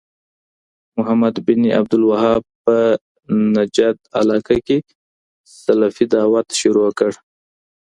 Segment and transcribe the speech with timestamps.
[0.97, 2.75] محمد بن عبد الوهاب په
[3.55, 4.77] نَجد علاقه کي
[5.63, 7.11] سلفي دعوت شروع کړ